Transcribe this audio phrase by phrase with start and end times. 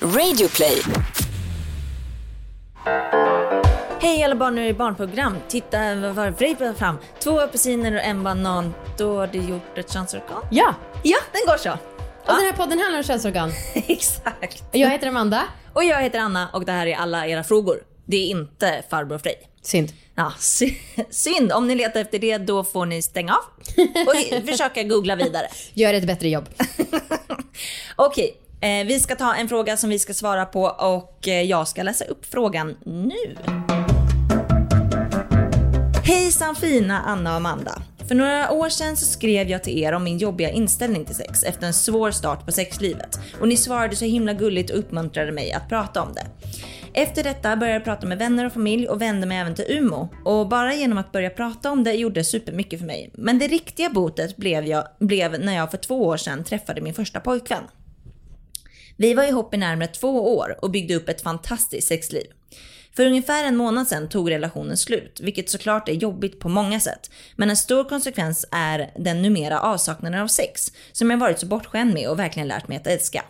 [0.00, 0.82] Radioplay.
[4.00, 5.36] Hej alla barn, nu är det barnprogram.
[5.48, 6.96] Titta vad Vrejp fram.
[7.22, 8.74] Två apelsiner och en banan.
[8.98, 10.42] Då har du gjort ett könsorgan.
[10.50, 11.70] Ja, Ja, den går så.
[11.70, 13.52] och den här podden handlar om könsorgan.
[13.74, 14.62] Exakt.
[14.72, 15.42] Jag heter Amanda.
[15.72, 17.76] Och jag heter Anna och det här är alla era frågor.
[18.06, 19.48] Det är inte farbror Frej.
[19.62, 19.92] Synd.
[20.14, 20.74] Ja, sy-
[21.10, 21.52] synd.
[21.52, 23.44] Om ni letar efter det, då får ni stänga av
[24.06, 25.46] och försöka googla vidare.
[25.74, 26.48] Gör ett bättre jobb.
[27.96, 31.68] Okej, Eh, vi ska ta en fråga som vi ska svara på och eh, jag
[31.68, 33.36] ska läsa upp frågan nu.
[36.04, 37.82] Hejsan fina Anna och Amanda.
[38.08, 41.42] För några år sedan så skrev jag till er om min jobbiga inställning till sex
[41.42, 43.18] efter en svår start på sexlivet.
[43.40, 46.26] Och ni svarade så himla gulligt och uppmuntrade mig att prata om det.
[46.94, 50.08] Efter detta började jag prata med vänner och familj och vände mig även till Umo.
[50.24, 53.10] Och bara genom att börja prata om det gjorde supermycket för mig.
[53.14, 56.94] Men det riktiga botet blev, jag, blev när jag för två år sedan träffade min
[56.94, 57.62] första pojkvän.
[58.96, 62.26] Vi var ihop i närmare två år och byggde upp ett fantastiskt sexliv.
[62.96, 67.10] För ungefär en månad sedan tog relationen slut, vilket såklart är jobbigt på många sätt.
[67.36, 71.94] Men en stor konsekvens är den numera avsaknaden av sex, som jag varit så bortskämd
[71.94, 73.24] med och verkligen lärt mig att älska.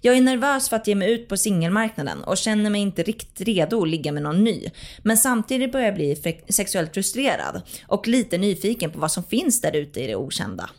[0.00, 3.40] Jag är nervös för att ge mig ut på singelmarknaden och känner mig inte riktigt
[3.48, 4.70] redo att ligga med någon ny.
[4.98, 6.16] Men samtidigt börjar jag bli
[6.48, 10.70] sexuellt frustrerad och lite nyfiken på vad som finns där ute i det okända.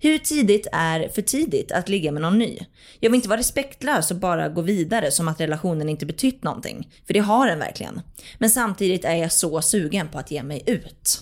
[0.00, 2.58] Hur tidigt är för tidigt att ligga med någon ny?
[3.00, 6.88] Jag vill inte vara respektlös och bara gå vidare som att relationen inte betytt någonting.
[7.06, 8.00] För det har den verkligen.
[8.38, 11.20] Men samtidigt är jag så sugen på att ge mig ut.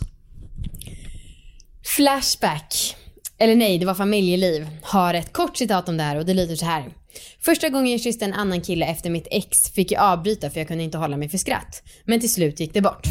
[1.96, 2.96] Flashback,
[3.38, 6.56] eller nej, det var familjeliv, har ett kort citat om det här och det lyder
[6.56, 6.92] så här.
[7.40, 10.68] Första gången jag kysste en annan kille efter mitt ex fick jag avbryta för jag
[10.68, 11.82] kunde inte hålla mig för skratt.
[12.04, 13.06] Men till slut gick det bort.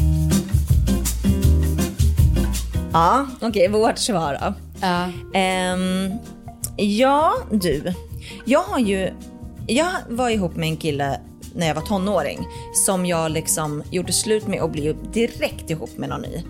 [2.94, 4.54] Ja, okej, vårt svar då.
[4.80, 5.10] Ja.
[5.34, 6.12] Ehm,
[6.76, 7.92] ja, du.
[8.44, 9.12] Jag har ju...
[9.66, 11.20] Jag var ihop med en kille
[11.54, 16.08] när jag var tonåring som jag liksom gjorde slut med och blev direkt ihop med
[16.08, 16.42] någon ny.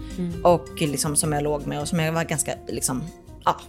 [0.43, 3.03] Och liksom som jag låg med och som jag var ganska liksom,
[3.45, 3.61] ja,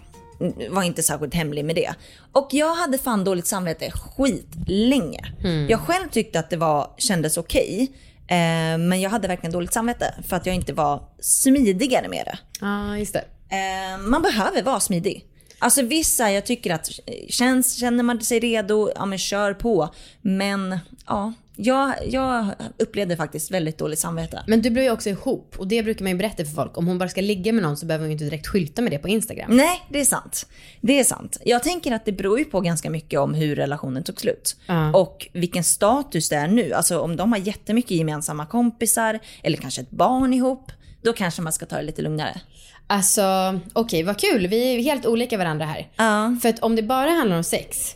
[0.70, 1.94] var inte särskilt hemlig med det.
[2.32, 5.34] Och jag hade fan dåligt samvete skitlänge.
[5.70, 7.92] Jag själv tyckte att det var, kändes okej.
[8.28, 12.38] Eh, men jag hade verkligen dåligt samvete för att jag inte var smidigare med det.
[12.62, 13.24] Ja, just det.
[13.50, 15.26] Eh, man behöver vara smidig.
[15.60, 16.90] Alltså vissa, jag tycker att
[17.30, 19.90] känns, känner man sig redo, ja men kör på.
[20.22, 22.46] Men ja, jag, jag
[22.78, 24.44] upplevde faktiskt väldigt dåligt samvete.
[24.48, 26.78] Men du blev ju också ihop och det brukar man ju berätta för folk.
[26.78, 28.92] Om hon bara ska ligga med någon så behöver hon ju inte direkt skylta med
[28.92, 29.58] det på Instagram.
[29.58, 30.48] Nej, det är sant.
[30.82, 31.38] Det är sant.
[31.46, 34.56] Jag tänker att det beror ju på ganska mycket om hur relationen tog slut.
[34.66, 34.94] Ja.
[34.94, 36.74] Och vilken status det är nu.
[36.74, 40.72] Alltså om de har jättemycket gemensamma kompisar eller kanske ett barn ihop.
[41.02, 42.42] Då kanske man ska ta det lite lugnare.
[42.88, 44.48] Alltså, okej vad kul.
[44.48, 45.88] Vi är helt olika varandra här.
[45.96, 46.36] Ja.
[46.42, 47.96] För att om det bara handlar om sex,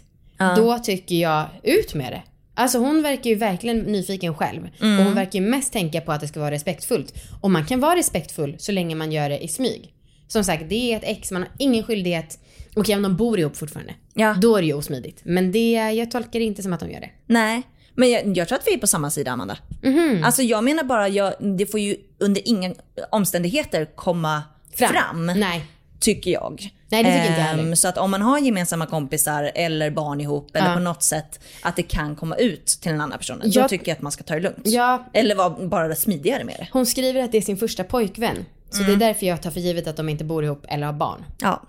[0.55, 2.23] då tycker jag ut med det.
[2.55, 4.63] Alltså hon verkar ju verkligen nyfiken själv.
[4.79, 7.13] Och hon verkar ju mest tänka på att det ska vara respektfullt.
[7.41, 9.93] Och man kan vara respektfull så länge man gör det i smyg.
[10.27, 12.39] Som sagt, det är ett ex, man har ingen skyldighet.
[12.75, 13.93] Okej om de bor ihop fortfarande.
[14.13, 14.35] Ja.
[14.41, 15.21] Då är det ju osmidigt.
[15.23, 17.09] Men det, jag tolkar det inte som att de gör det.
[17.25, 17.61] Nej,
[17.95, 19.57] men jag, jag tror att vi är på samma sida Amanda.
[19.83, 20.23] Mhm.
[20.23, 22.73] Alltså jag menar bara, jag, det får ju under inga
[23.11, 24.43] omständigheter komma
[24.75, 24.93] fram.
[24.93, 25.25] Fram.
[25.25, 25.61] Nej.
[25.99, 26.69] Tycker jag.
[26.91, 27.75] Nej, det tycker inte jag Ehm, heller.
[27.75, 30.73] Så att om man har gemensamma kompisar eller barn ihop eller Ja.
[30.73, 33.39] på något sätt att det kan komma ut till en annan person.
[33.43, 34.61] Då Jag- tycker jag att man ska ta det lugnt.
[34.63, 35.09] Ja.
[35.13, 36.67] Eller vara bara smidigare med det.
[36.71, 38.45] Hon skriver att det är sin första pojkvän.
[38.69, 40.93] Så det är därför jag tar för givet att de inte bor ihop eller har
[40.93, 41.25] barn.
[41.41, 41.61] Ja,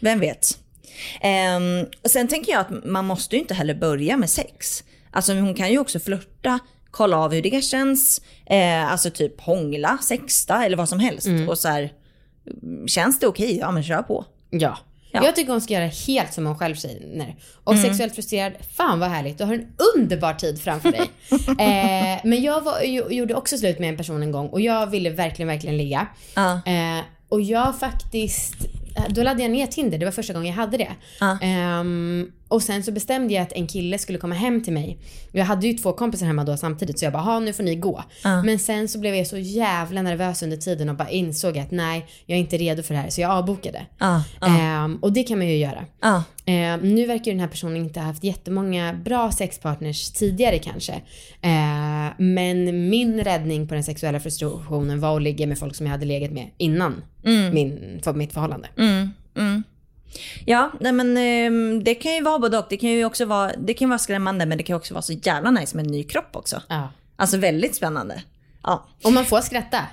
[0.00, 0.58] vem vet.
[1.20, 4.84] Ehm, och sen tänker jag att man måste ju inte heller börja med sex.
[5.10, 6.58] Alltså hon kan ju också flörta,
[6.90, 11.26] kolla av hur det känns, eh, alltså typ hångla, sexta eller vad som helst.
[11.48, 11.92] Och så här,
[12.86, 14.24] känns det okej, ja men kör på.
[14.50, 14.78] Ja.
[15.10, 15.24] Ja.
[15.24, 17.36] Jag tycker hon ska göra helt som hon själv säger.
[17.64, 19.38] Och sexuellt frustrerad, fan vad härligt.
[19.38, 19.66] Du har en
[19.96, 21.00] underbar tid framför dig.
[21.48, 24.86] eh, men jag var, jo- gjorde också slut med en person en gång och jag
[24.86, 26.06] ville verkligen, verkligen ligga.
[26.34, 26.52] Ja.
[26.66, 28.54] Eh, och jag faktiskt,
[28.96, 30.92] eh, då laddade jag ner Tinder, det var första gången jag hade det.
[31.20, 31.38] Ja.
[31.42, 34.98] Ehm, och sen så bestämde jag att en kille skulle komma hem till mig.
[35.32, 37.74] Jag hade ju två kompisar hemma då samtidigt så jag bara, "Ha, nu får ni
[37.76, 38.04] gå.
[38.44, 42.06] Men sen så blev jag så jävla nervös under tiden och bara insåg att nej,
[42.26, 43.10] jag är inte redo för det här.
[43.10, 43.86] Så jag avbokade.
[43.98, 44.46] Ja, ja.
[44.60, 45.84] Ehm, och det kan man ju göra.
[46.46, 51.02] Ehm, nu verkar den här personen inte ha haft jättemånga bra sexpartners tidigare kanske.
[51.42, 55.90] Ehm, men min räddning på den sexuella frustrationen var att ligga med folk som jag
[55.90, 57.02] hade legat med innan
[57.52, 58.68] min, för mitt förhållande.
[58.78, 59.62] Mm, mm.
[60.46, 62.66] Ja, nej men ehm, det kan ju vara både och.
[62.70, 65.12] Det kan ju också vara, det kan vara skrämmande men det kan också vara så
[65.12, 66.62] jävla nice med en ny kropp också.
[66.68, 66.92] Ja.
[67.16, 68.22] Alltså väldigt spännande.
[68.62, 69.86] Ja, Och man får skratta.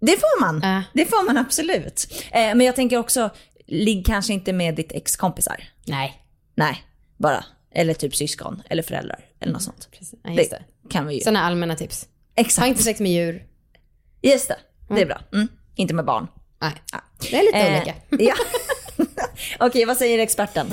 [0.00, 0.60] det får man.
[0.62, 0.82] Ja.
[0.92, 2.06] Det får man absolut.
[2.32, 3.30] Eh, men jag tänker också,
[3.66, 5.64] ligg kanske inte med ditt ex kompisar.
[5.84, 6.22] Nej.
[6.54, 6.82] Nej,
[7.16, 9.88] bara Eller typ syskon eller föräldrar eller något sånt.
[9.90, 10.14] Precis.
[10.24, 10.62] Ja, just det.
[10.90, 11.20] kan vi ju.
[11.20, 12.06] Sådana allmänna tips.
[12.34, 12.58] Exakt.
[12.62, 13.44] Ha inte sex med djur.
[14.22, 14.56] Just det,
[14.94, 15.20] det är bra.
[15.32, 15.48] Mm.
[15.74, 16.26] Inte med barn.
[16.60, 16.72] Nej.
[17.30, 17.94] Det är lite Eh, olika.
[18.24, 18.34] ja.
[19.60, 20.66] Okej, vad säger experten?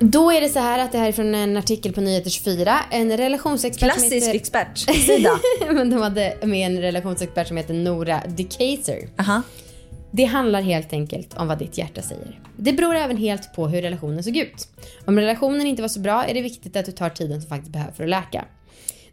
[0.00, 2.78] Då är det så här att det här är från en artikel på Nyheter 24.
[2.90, 4.36] En relationsexpert som Klassisk heter...
[4.36, 5.30] expertsida.
[5.72, 9.08] Men de hade med en relationsexpert som heter Nora DeCaser.
[9.18, 9.42] Aha.
[10.10, 12.40] Det handlar helt enkelt om vad ditt hjärta säger.
[12.56, 14.68] Det beror även helt på hur relationen såg ut.
[15.04, 17.72] Om relationen inte var så bra är det viktigt att du tar tiden som faktiskt
[17.72, 18.44] behövs för att läka.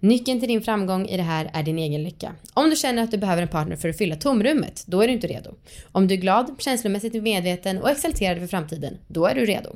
[0.04, 2.36] Nyckeln till din framgång i det här är din egen lycka.
[2.54, 5.14] Om du känner att du behöver en partner för att fylla tomrummet, då är du
[5.14, 5.56] inte redo.
[5.92, 9.70] Om du är glad, känslomässigt medveten och exalterad för framtiden, då är du redo.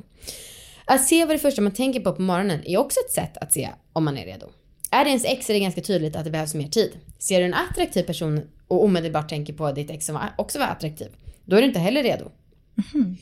[0.84, 3.52] Att se vad det första man tänker på på morgonen är också ett sätt att
[3.52, 4.46] se om man är redo.
[4.90, 6.92] Är det ens ex är det ganska tydligt att det behövs mer tid.
[7.18, 11.08] Ser du en attraktiv person och omedelbart tänker på ditt ex som också var attraktiv,
[11.44, 12.30] då är du inte heller redo.
[12.74, 13.16] Mhm.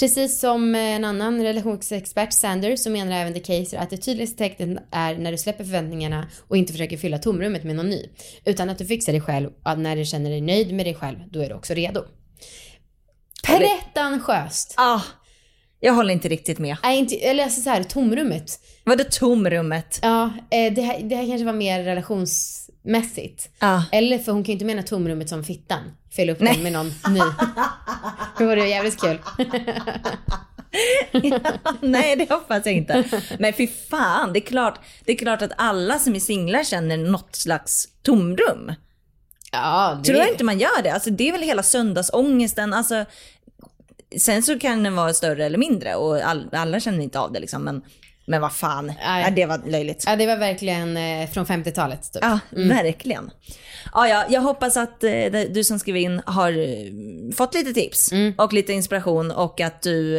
[0.00, 4.78] Precis som en annan relationsexpert, Sander, så menar även The Caser att det tydligaste tecknet
[4.90, 8.08] är när du släpper förväntningarna och inte försöker fylla tomrummet med någon ny.
[8.44, 11.18] Utan att du fixar dig själv och när du känner dig nöjd med dig själv,
[11.30, 12.04] då är du också redo.
[13.46, 14.74] Pretentiöst!
[14.76, 15.00] Ah,
[15.80, 16.76] jag håller inte riktigt med.
[16.82, 18.60] Nej, inte, eller alltså så här, tomrummet.
[18.84, 19.98] Vadå tomrummet?
[20.02, 22.02] Ja, eh, det här, det här kanske var mer
[22.84, 23.50] relationsmässigt.
[23.58, 23.82] Ah.
[23.92, 25.80] Eller för hon kan ju inte mena tomrummet som fittan.
[26.10, 27.20] Fylla upp den med någon ny.
[28.38, 29.18] Det vore jävligt kul.
[31.80, 33.04] Nej, det hoppas jag inte.
[33.38, 36.96] Men fy fan, det är, klart, det är klart att alla som är singlar känner
[36.96, 38.72] något slags tomrum.
[39.52, 40.92] Ja, det Tror jag inte man gör det?
[40.92, 42.72] Alltså det är väl hela söndagsångesten.
[42.72, 43.04] Alltså,
[44.18, 47.40] sen så kan den vara större eller mindre och all, alla känner inte av det
[47.40, 47.62] liksom.
[47.62, 47.82] Men,
[48.30, 50.04] men vad fan, ja, det var löjligt.
[50.06, 52.22] Ja, det var verkligen eh, från 50-talet typ.
[52.22, 53.30] Ja, verkligen.
[53.92, 55.12] Ja, ja, jag hoppas att eh,
[55.50, 60.14] du som skrev in har eh, fått lite tips och lite inspiration och att du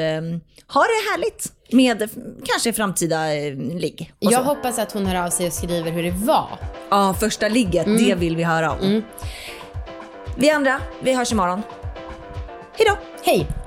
[0.68, 2.10] har det härligt med
[2.46, 3.26] kanske framtida
[3.80, 4.14] ligg.
[4.20, 4.42] Jag så.
[4.42, 6.50] hoppas att hon hör av sig och skriver hur det var.
[6.90, 9.02] Ja, första ligget, det vill vi höra om.
[10.38, 11.62] Vi andra, vi hörs imorgon.
[12.78, 12.98] Hej då!
[13.24, 13.61] Hej!